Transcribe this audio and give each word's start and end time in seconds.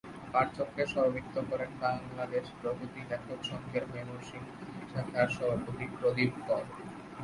পাঠচক্রে 0.33 0.83
সভাপতিত্ব 0.87 1.35
করেন 1.49 1.71
বাংলাদেশ 1.81 2.45
প্রগতি 2.59 3.01
লেখক 3.11 3.39
সংঘের 3.49 3.83
ময়মনসিংহ 3.91 4.47
শাখার 4.91 5.27
সভাপতি 5.37 5.85
প্রদীপ 5.97 6.31
কর। 6.47 6.63